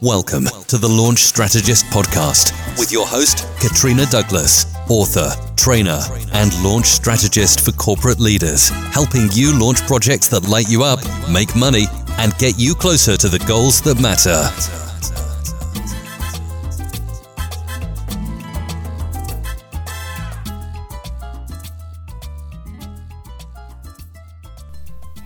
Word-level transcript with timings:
Welcome 0.00 0.44
to 0.68 0.78
the 0.78 0.86
Launch 0.88 1.18
Strategist 1.24 1.84
podcast 1.86 2.52
with 2.78 2.92
your 2.92 3.04
host, 3.04 3.48
Katrina 3.58 4.06
Douglas, 4.06 4.72
author, 4.88 5.28
trainer, 5.56 5.98
and 6.34 6.54
launch 6.62 6.86
strategist 6.86 7.64
for 7.64 7.72
corporate 7.72 8.20
leaders, 8.20 8.68
helping 8.68 9.28
you 9.32 9.58
launch 9.58 9.80
projects 9.88 10.28
that 10.28 10.46
light 10.48 10.68
you 10.68 10.84
up, 10.84 11.00
make 11.28 11.56
money, 11.56 11.86
and 12.18 12.32
get 12.38 12.56
you 12.60 12.76
closer 12.76 13.16
to 13.16 13.28
the 13.28 13.40
goals 13.40 13.80
that 13.82 14.00
matter. 14.00 14.46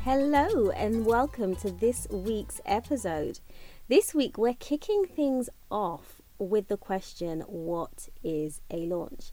Hello, 0.03 0.71
and 0.71 1.05
welcome 1.05 1.57
to 1.57 1.71
this 1.71 2.07
week's 2.11 2.61
episode. 2.65 3.39
This 3.89 4.15
week, 4.15 4.39
we're 4.39 4.55
kicking 4.55 5.05
things 5.07 5.51
off 5.69 6.23
with 6.39 6.69
the 6.69 6.77
question 6.77 7.41
what 7.41 8.09
is 8.23 8.61
a 8.71 8.87
launch? 8.87 9.33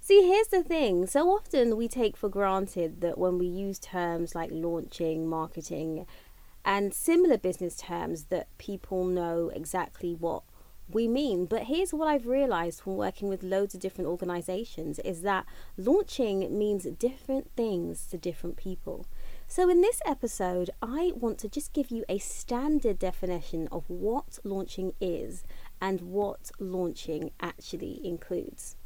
See, 0.00 0.26
here's 0.26 0.48
the 0.48 0.62
thing 0.62 1.06
so 1.06 1.28
often 1.28 1.76
we 1.76 1.86
take 1.86 2.16
for 2.16 2.30
granted 2.30 3.02
that 3.02 3.18
when 3.18 3.36
we 3.36 3.46
use 3.46 3.78
terms 3.78 4.34
like 4.34 4.48
launching, 4.52 5.28
marketing, 5.28 6.06
and 6.64 6.94
similar 6.94 7.36
business 7.36 7.76
terms, 7.76 8.24
that 8.24 8.48
people 8.56 9.04
know 9.04 9.50
exactly 9.54 10.14
what 10.14 10.44
we 10.94 11.08
mean. 11.08 11.46
But 11.46 11.64
here's 11.64 11.92
what 11.92 12.08
I've 12.08 12.26
realized 12.26 12.80
from 12.80 12.96
working 12.96 13.28
with 13.28 13.42
loads 13.42 13.74
of 13.74 13.80
different 13.80 14.08
organizations 14.08 14.98
is 15.00 15.22
that 15.22 15.46
launching 15.76 16.56
means 16.56 16.84
different 16.84 17.50
things 17.56 18.06
to 18.06 18.18
different 18.18 18.56
people. 18.56 19.06
So, 19.46 19.68
in 19.68 19.80
this 19.80 20.00
episode, 20.06 20.70
I 20.80 21.12
want 21.14 21.38
to 21.38 21.48
just 21.48 21.72
give 21.72 21.90
you 21.90 22.04
a 22.08 22.18
standard 22.18 22.98
definition 22.98 23.68
of 23.72 23.90
what 23.90 24.38
launching 24.44 24.92
is 25.00 25.44
and 25.80 26.00
what 26.02 26.52
launching 26.60 27.32
actually 27.40 28.00
includes. 28.04 28.76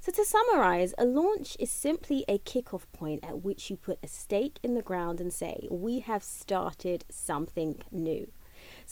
So, 0.00 0.10
to 0.10 0.24
summarize, 0.24 0.94
a 0.98 1.04
launch 1.04 1.56
is 1.60 1.70
simply 1.70 2.24
a 2.26 2.38
kickoff 2.38 2.86
point 2.92 3.22
at 3.22 3.42
which 3.44 3.70
you 3.70 3.76
put 3.76 3.98
a 4.02 4.08
stake 4.08 4.58
in 4.62 4.74
the 4.74 4.82
ground 4.82 5.20
and 5.20 5.32
say, 5.32 5.68
We 5.70 6.00
have 6.00 6.24
started 6.24 7.04
something 7.10 7.82
new. 7.92 8.32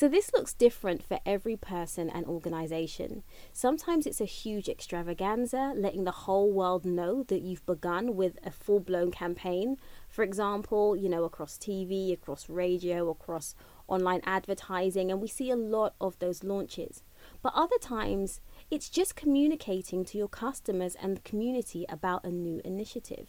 So, 0.01 0.09
this 0.09 0.33
looks 0.33 0.55
different 0.55 1.03
for 1.03 1.21
every 1.27 1.57
person 1.57 2.09
and 2.09 2.25
organization. 2.25 3.23
Sometimes 3.53 4.07
it's 4.07 4.23
a 4.23 4.25
huge 4.25 4.67
extravaganza, 4.67 5.75
letting 5.77 6.05
the 6.05 6.25
whole 6.25 6.51
world 6.51 6.87
know 6.87 7.23
that 7.25 7.43
you've 7.43 7.67
begun 7.67 8.17
with 8.17 8.39
a 8.43 8.51
full 8.51 8.81
blown 8.81 9.11
campaign. 9.11 9.77
For 10.09 10.23
example, 10.23 10.97
you 10.97 11.11
know, 11.11 11.25
across 11.25 11.59
TV, 11.59 12.15
across 12.15 12.49
radio, 12.49 13.11
across 13.11 13.55
online 13.89 14.23
advertising, 14.25 15.11
and 15.11 15.21
we 15.21 15.29
see 15.29 15.51
a 15.51 15.55
lot 15.55 15.97
of 16.01 16.19
those 16.19 16.43
launches. 16.43 17.03
But 17.43 17.53
other 17.55 17.77
times, 17.79 18.41
it's 18.71 18.89
just 18.89 19.17
communicating 19.17 20.07
to 20.07 20.17
your 20.17 20.29
customers 20.29 20.97
and 21.03 21.19
the 21.19 21.29
community 21.29 21.85
about 21.91 22.25
a 22.25 22.31
new 22.31 22.63
initiative. 22.65 23.27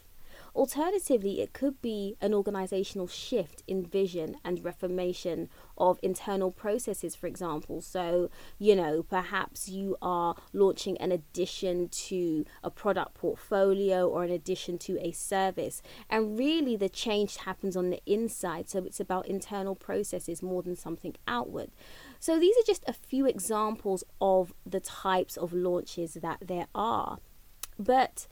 Alternatively, 0.53 1.39
it 1.39 1.53
could 1.53 1.81
be 1.81 2.17
an 2.19 2.33
organizational 2.33 3.07
shift 3.07 3.63
in 3.67 3.85
vision 3.85 4.35
and 4.43 4.63
reformation 4.63 5.49
of 5.77 5.97
internal 6.03 6.51
processes, 6.51 7.15
for 7.15 7.27
example. 7.27 7.79
So, 7.79 8.29
you 8.59 8.75
know, 8.75 9.01
perhaps 9.03 9.69
you 9.69 9.95
are 10.01 10.35
launching 10.51 10.97
an 10.97 11.11
addition 11.13 11.87
to 11.87 12.45
a 12.63 12.69
product 12.69 13.13
portfolio 13.13 14.07
or 14.07 14.25
an 14.25 14.31
addition 14.31 14.77
to 14.79 14.99
a 14.99 15.13
service. 15.13 15.81
And 16.09 16.37
really, 16.37 16.75
the 16.75 16.89
change 16.89 17.37
happens 17.37 17.77
on 17.77 17.89
the 17.89 18.01
inside. 18.05 18.69
So, 18.69 18.79
it's 18.79 18.99
about 18.99 19.27
internal 19.27 19.75
processes 19.75 20.43
more 20.43 20.61
than 20.61 20.75
something 20.75 21.15
outward. 21.29 21.71
So, 22.19 22.37
these 22.37 22.57
are 22.57 22.67
just 22.67 22.83
a 22.87 22.93
few 22.93 23.25
examples 23.25 24.03
of 24.19 24.53
the 24.65 24.81
types 24.81 25.37
of 25.37 25.53
launches 25.53 26.15
that 26.15 26.39
there 26.45 26.67
are. 26.75 27.19
But 27.79 28.27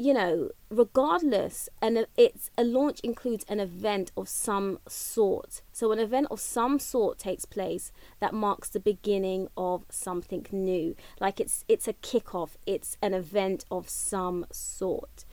you 0.00 0.14
know, 0.14 0.50
regardless, 0.70 1.68
and 1.82 2.06
it's 2.16 2.52
a 2.56 2.62
launch 2.62 3.00
includes 3.00 3.44
an 3.48 3.58
event 3.58 4.12
of 4.16 4.28
some 4.28 4.78
sort. 4.86 5.60
So 5.72 5.90
an 5.90 5.98
event 5.98 6.28
of 6.30 6.38
some 6.38 6.78
sort 6.78 7.18
takes 7.18 7.44
place 7.44 7.90
that 8.20 8.32
marks 8.32 8.68
the 8.68 8.78
beginning 8.78 9.48
of 9.56 9.84
something 9.90 10.46
new. 10.52 10.94
Like 11.20 11.40
it's 11.40 11.64
it's 11.66 11.88
a 11.88 11.94
kickoff. 11.94 12.50
It's 12.64 12.96
an 13.02 13.12
event 13.12 13.64
of 13.72 13.88
some 13.88 14.46
sort. 14.52 15.24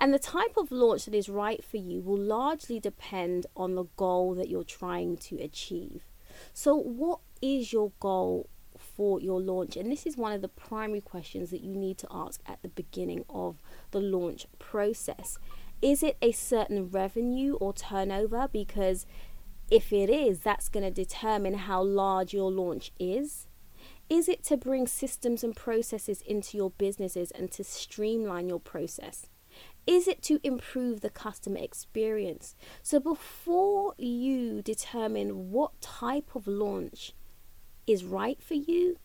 And 0.00 0.14
the 0.14 0.18
type 0.18 0.56
of 0.56 0.72
launch 0.72 1.04
that 1.04 1.14
is 1.14 1.28
right 1.28 1.62
for 1.62 1.76
you 1.76 2.00
will 2.00 2.18
largely 2.18 2.80
depend 2.80 3.46
on 3.54 3.74
the 3.74 3.84
goal 3.96 4.34
that 4.36 4.48
you're 4.48 4.64
trying 4.64 5.18
to 5.18 5.36
achieve. 5.36 6.02
So, 6.54 6.74
what 6.74 7.20
is 7.42 7.74
your 7.74 7.92
goal 8.00 8.48
for 8.96 9.20
your 9.20 9.40
launch? 9.40 9.76
And 9.76 9.90
this 9.90 10.06
is 10.06 10.16
one 10.16 10.32
of 10.32 10.42
the 10.42 10.48
primary 10.48 11.00
questions 11.00 11.50
that 11.50 11.62
you 11.62 11.74
need 11.74 11.98
to 11.98 12.08
ask 12.10 12.40
at 12.46 12.62
the 12.62 12.68
beginning 12.68 13.24
of 13.28 13.56
the 13.90 14.00
launch 14.00 14.46
process. 14.58 15.38
Is 15.82 16.02
it 16.02 16.16
a 16.22 16.32
certain 16.32 16.90
revenue 16.90 17.54
or 17.54 17.72
turnover? 17.72 18.48
Because 18.50 19.06
if 19.70 19.92
it 19.92 20.10
is, 20.10 20.40
that's 20.40 20.68
going 20.68 20.84
to 20.84 20.90
determine 20.90 21.54
how 21.54 21.82
large 21.82 22.32
your 22.32 22.50
launch 22.50 22.92
is. 22.98 23.46
Is 24.08 24.28
it 24.28 24.44
to 24.44 24.56
bring 24.56 24.86
systems 24.86 25.42
and 25.42 25.56
processes 25.56 26.22
into 26.22 26.56
your 26.56 26.70
businesses 26.70 27.30
and 27.30 27.50
to 27.52 27.64
streamline 27.64 28.48
your 28.48 28.60
process? 28.60 29.26
Is 29.86 30.08
it 30.08 30.22
to 30.22 30.40
improve 30.42 31.00
the 31.00 31.10
customer 31.10 31.58
experience? 31.58 32.54
So, 32.82 32.98
before 32.98 33.94
you 33.98 34.62
determine 34.62 35.50
what 35.50 35.80
type 35.80 36.34
of 36.34 36.46
launch 36.46 37.12
is 37.86 38.04
right 38.04 38.42
for 38.42 38.54
you, 38.54 38.98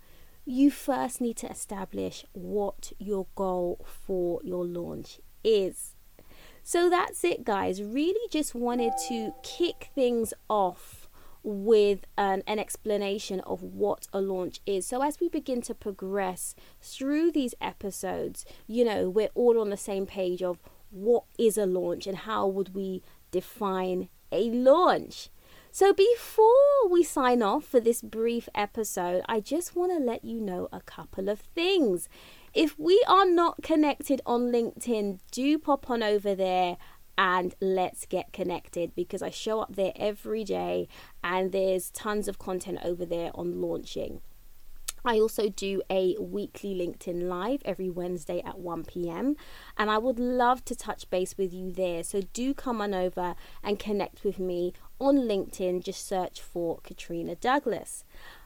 you 0.45 0.71
first 0.71 1.21
need 1.21 1.37
to 1.37 1.49
establish 1.49 2.25
what 2.33 2.91
your 2.97 3.27
goal 3.35 3.85
for 3.85 4.39
your 4.43 4.65
launch 4.65 5.19
is. 5.43 5.95
So 6.63 6.89
that's 6.89 7.23
it, 7.23 7.43
guys. 7.43 7.81
Really 7.81 8.27
just 8.29 8.53
wanted 8.55 8.93
to 9.07 9.33
kick 9.43 9.89
things 9.95 10.33
off 10.49 11.09
with 11.43 12.05
an, 12.17 12.43
an 12.47 12.59
explanation 12.59 13.39
of 13.41 13.63
what 13.63 14.07
a 14.11 14.21
launch 14.21 14.59
is. 14.65 14.85
So, 14.85 15.01
as 15.01 15.19
we 15.19 15.29
begin 15.29 15.61
to 15.63 15.73
progress 15.73 16.55
through 16.81 17.31
these 17.31 17.55
episodes, 17.61 18.45
you 18.67 18.83
know, 18.83 19.09
we're 19.09 19.29
all 19.35 19.59
on 19.59 19.69
the 19.69 19.77
same 19.77 20.05
page 20.05 20.43
of 20.43 20.59
what 20.91 21.23
is 21.37 21.57
a 21.57 21.65
launch 21.65 22.07
and 22.07 22.17
how 22.17 22.47
would 22.47 22.75
we 22.75 23.01
define 23.31 24.09
a 24.31 24.49
launch. 24.49 25.29
So, 25.71 25.93
before 25.93 26.88
we 26.99 27.03
sign 27.05 27.41
off 27.41 27.63
for 27.63 27.79
this 27.79 28.01
brief 28.01 28.49
episode, 28.53 29.23
I 29.25 29.39
just 29.39 29.73
want 29.73 29.93
to 29.93 30.03
let 30.03 30.25
you 30.25 30.41
know 30.41 30.67
a 30.69 30.81
couple 30.81 31.29
of 31.29 31.39
things. 31.39 32.09
If 32.53 32.77
we 32.77 33.01
are 33.07 33.25
not 33.25 33.63
connected 33.63 34.19
on 34.25 34.51
LinkedIn, 34.51 35.19
do 35.31 35.57
pop 35.59 35.89
on 35.89 36.03
over 36.03 36.35
there 36.35 36.75
and 37.17 37.55
let's 37.61 38.05
get 38.05 38.33
connected 38.33 38.95
because 38.95 39.21
I 39.21 39.29
show 39.29 39.61
up 39.61 39.77
there 39.77 39.93
every 39.95 40.43
day 40.43 40.89
and 41.23 41.53
there's 41.53 41.89
tons 41.89 42.27
of 42.27 42.37
content 42.37 42.79
over 42.83 43.05
there 43.05 43.31
on 43.33 43.61
launching. 43.61 44.19
I 45.03 45.19
also 45.19 45.49
do 45.49 45.81
a 45.89 46.15
weekly 46.19 46.75
LinkedIn 46.75 47.27
Live 47.27 47.61
every 47.65 47.89
Wednesday 47.89 48.41
at 48.45 48.59
1 48.59 48.83
pm, 48.85 49.35
and 49.77 49.89
I 49.89 49.97
would 49.97 50.19
love 50.19 50.65
to 50.65 50.75
touch 50.75 51.09
base 51.09 51.37
with 51.37 51.53
you 51.53 51.71
there. 51.71 52.03
So 52.03 52.21
do 52.33 52.53
come 52.53 52.81
on 52.81 52.93
over 52.93 53.35
and 53.63 53.79
connect 53.79 54.23
with 54.23 54.39
me 54.39 54.73
on 54.99 55.17
LinkedIn. 55.17 55.83
Just 55.83 56.07
search 56.07 56.41
for 56.41 56.79
Katrina 56.83 57.35
Douglas. 57.35 58.03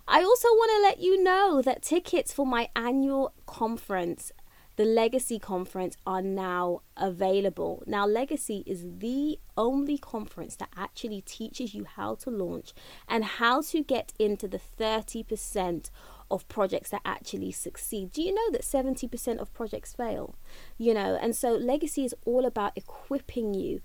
I 0.07 0.21
also 0.21 0.49
want 0.49 0.71
to 0.71 0.81
let 0.81 0.99
you 0.99 1.23
know 1.23 1.61
that 1.61 1.81
tickets 1.81 2.33
for 2.33 2.45
my 2.45 2.69
annual 2.75 3.33
conference 3.45 4.31
the 4.75 4.85
Legacy 4.85 5.37
Conference 5.37 5.95
are 6.07 6.21
now 6.21 6.81
available. 6.97 7.83
Now, 7.85 8.07
Legacy 8.07 8.63
is 8.65 8.85
the 8.97 9.39
only 9.55 9.99
conference 9.99 10.55
that 10.55 10.69
actually 10.75 11.21
teaches 11.21 11.75
you 11.75 11.85
how 11.85 12.15
to 12.15 12.31
launch 12.31 12.73
and 13.07 13.23
how 13.23 13.61
to 13.61 13.83
get 13.83 14.13
into 14.17 14.47
the 14.47 14.59
30% 14.79 15.91
of 16.29 16.47
projects 16.47 16.89
that 16.91 17.01
actually 17.05 17.51
succeed. 17.51 18.11
Do 18.11 18.21
you 18.21 18.33
know 18.33 18.51
that 18.51 18.61
70% 18.61 19.37
of 19.37 19.53
projects 19.53 19.93
fail? 19.93 20.35
You 20.77 20.93
know, 20.93 21.17
and 21.21 21.35
so 21.35 21.53
legacy 21.53 22.05
is 22.05 22.15
all 22.25 22.45
about 22.45 22.77
equipping 22.77 23.53
you 23.53 23.81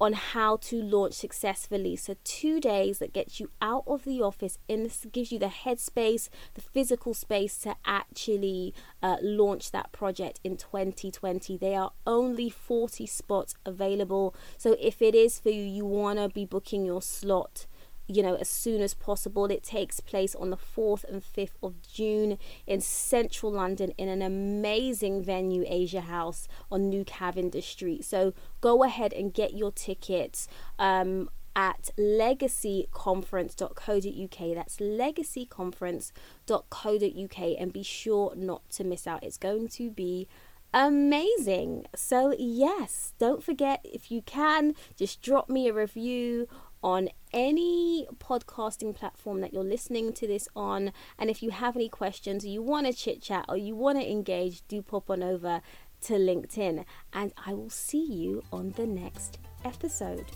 on 0.00 0.12
how 0.12 0.56
to 0.56 0.80
launch 0.80 1.14
successfully. 1.14 1.96
So, 1.96 2.14
two 2.24 2.60
days 2.60 2.98
that 2.98 3.12
gets 3.12 3.40
you 3.40 3.50
out 3.60 3.84
of 3.86 4.04
the 4.04 4.22
office 4.22 4.58
and 4.68 4.84
this 4.84 5.06
gives 5.10 5.32
you 5.32 5.38
the 5.38 5.46
headspace, 5.46 6.28
the 6.54 6.60
physical 6.60 7.14
space 7.14 7.58
to 7.58 7.74
actually 7.84 8.74
uh, 9.02 9.16
launch 9.20 9.72
that 9.72 9.90
project 9.92 10.40
in 10.44 10.56
2020. 10.56 11.56
There 11.56 11.80
are 11.80 11.92
only 12.06 12.48
40 12.48 13.06
spots 13.06 13.54
available. 13.66 14.34
So, 14.56 14.76
if 14.80 15.02
it 15.02 15.14
is 15.14 15.40
for 15.40 15.50
you, 15.50 15.62
you 15.62 15.84
want 15.84 16.18
to 16.18 16.28
be 16.28 16.44
booking 16.44 16.84
your 16.84 17.02
slot 17.02 17.66
you 18.08 18.22
know, 18.22 18.34
as 18.36 18.48
soon 18.48 18.80
as 18.80 18.94
possible. 18.94 19.44
It 19.46 19.62
takes 19.62 20.00
place 20.00 20.34
on 20.34 20.48
the 20.50 20.56
4th 20.56 21.04
and 21.04 21.22
5th 21.22 21.54
of 21.62 21.80
June 21.82 22.38
in 22.66 22.80
central 22.80 23.52
London 23.52 23.92
in 23.98 24.08
an 24.08 24.22
amazing 24.22 25.22
venue, 25.22 25.64
Asia 25.66 26.00
House 26.00 26.48
on 26.72 26.88
New 26.88 27.04
Cavendish 27.04 27.68
Street. 27.68 28.04
So 28.04 28.32
go 28.60 28.82
ahead 28.82 29.12
and 29.12 29.32
get 29.32 29.54
your 29.54 29.70
tickets. 29.70 30.48
Um, 30.78 31.30
at 31.56 31.88
legacyconference.co.uk. 31.98 34.54
That's 34.54 34.76
legacyconference.co.uk. 34.76 37.56
And 37.58 37.72
be 37.72 37.82
sure 37.82 38.34
not 38.36 38.68
to 38.70 38.84
miss 38.84 39.08
out. 39.08 39.24
It's 39.24 39.38
going 39.38 39.66
to 39.68 39.90
be 39.90 40.28
amazing. 40.72 41.86
So, 41.96 42.34
yes, 42.38 43.14
don't 43.18 43.42
forget 43.42 43.80
if 43.84 44.10
you 44.10 44.22
can, 44.22 44.74
just 44.96 45.20
drop 45.20 45.48
me 45.48 45.68
a 45.68 45.72
review 45.72 46.48
on 46.82 47.08
any 47.32 48.06
podcasting 48.18 48.94
platform 48.94 49.40
that 49.40 49.52
you're 49.52 49.64
listening 49.64 50.12
to 50.14 50.26
this 50.26 50.48
on. 50.54 50.92
And 51.18 51.30
if 51.30 51.42
you 51.42 51.50
have 51.50 51.76
any 51.76 51.88
questions, 51.88 52.44
or 52.44 52.48
you 52.48 52.62
want 52.62 52.86
to 52.86 52.92
chit 52.92 53.22
chat, 53.22 53.44
or 53.48 53.56
you 53.56 53.74
want 53.74 54.00
to 54.00 54.10
engage, 54.10 54.66
do 54.68 54.82
pop 54.82 55.10
on 55.10 55.22
over 55.22 55.60
to 56.02 56.12
LinkedIn. 56.14 56.84
And 57.12 57.32
I 57.46 57.54
will 57.54 57.70
see 57.70 58.04
you 58.04 58.42
on 58.52 58.70
the 58.76 58.86
next 58.86 59.38
episode. 59.64 60.26